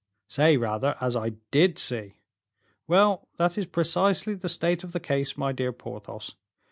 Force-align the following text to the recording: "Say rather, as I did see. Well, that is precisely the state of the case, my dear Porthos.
"Say 0.27 0.57
rather, 0.57 0.95
as 0.99 1.15
I 1.15 1.33
did 1.51 1.77
see. 1.77 2.15
Well, 2.87 3.27
that 3.37 3.55
is 3.55 3.67
precisely 3.67 4.33
the 4.33 4.49
state 4.49 4.83
of 4.83 4.93
the 4.93 4.99
case, 4.99 5.37
my 5.37 5.51
dear 5.51 5.71
Porthos. 5.71 6.33